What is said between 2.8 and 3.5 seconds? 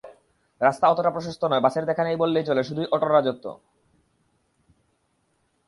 অটোর রাজত্ব।